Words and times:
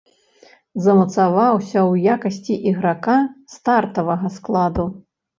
Замацаваўся 0.83 1.75
ў 1.89 2.09
якасці 2.13 2.55
іграка 2.71 3.17
стартавага 3.57 4.31
складу. 4.39 4.87